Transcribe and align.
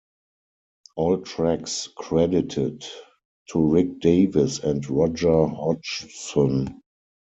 All 0.95 1.19
tracks 1.21 1.87
credited 1.95 2.83
to 3.51 3.61
Rick 3.69 3.99
Davies 3.99 4.57
and 4.57 4.83
Roger 4.89 5.45
Hodgson. 5.45 6.81